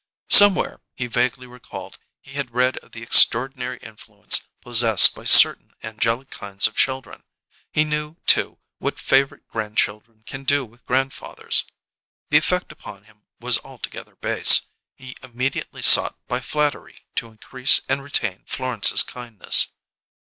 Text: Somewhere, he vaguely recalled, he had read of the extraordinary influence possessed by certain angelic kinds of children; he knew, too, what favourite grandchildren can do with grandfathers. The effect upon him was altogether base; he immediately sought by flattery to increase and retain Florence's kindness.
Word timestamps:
Somewhere, 0.31 0.81
he 0.95 1.05
vaguely 1.05 1.45
recalled, 1.45 1.99
he 2.21 2.31
had 2.33 2.55
read 2.55 2.77
of 2.77 2.91
the 2.93 3.03
extraordinary 3.03 3.77
influence 3.83 4.41
possessed 4.59 5.13
by 5.13 5.25
certain 5.25 5.75
angelic 5.83 6.31
kinds 6.31 6.65
of 6.65 6.75
children; 6.75 7.21
he 7.71 7.83
knew, 7.83 8.15
too, 8.25 8.57
what 8.79 8.97
favourite 8.97 9.47
grandchildren 9.47 10.23
can 10.25 10.43
do 10.43 10.65
with 10.65 10.87
grandfathers. 10.87 11.65
The 12.31 12.37
effect 12.39 12.71
upon 12.71 13.03
him 13.03 13.25
was 13.39 13.59
altogether 13.59 14.15
base; 14.15 14.61
he 14.95 15.15
immediately 15.21 15.83
sought 15.83 16.17
by 16.27 16.39
flattery 16.41 16.95
to 17.17 17.27
increase 17.27 17.81
and 17.87 18.01
retain 18.01 18.43
Florence's 18.47 19.03
kindness. 19.03 19.67